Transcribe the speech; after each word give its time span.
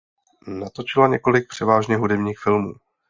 Natočila 0.47 1.07
několik 1.07 1.47
převážně 1.47 1.95
hudebních 1.97 2.39
filmů. 2.39 2.73